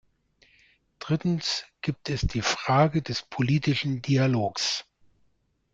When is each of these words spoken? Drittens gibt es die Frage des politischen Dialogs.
Drittens 0.97 1.65
gibt 1.81 2.09
es 2.09 2.21
die 2.21 2.41
Frage 2.41 3.03
des 3.03 3.21
politischen 3.21 4.01
Dialogs. 4.01 4.83